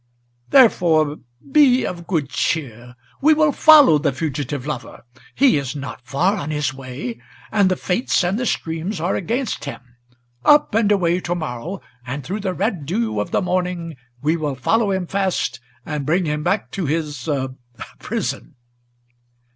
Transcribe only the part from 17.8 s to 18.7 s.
prison."